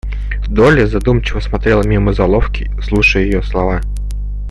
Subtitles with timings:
[0.47, 3.81] Долли задумчиво смотрела мимо золовки, слушая ее слова.